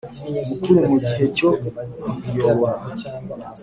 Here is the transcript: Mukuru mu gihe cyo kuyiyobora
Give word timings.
Mukuru 0.49 0.79
mu 0.89 0.97
gihe 1.07 1.25
cyo 1.37 1.49
kuyiyobora 1.99 2.79